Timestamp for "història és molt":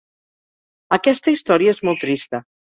1.37-2.05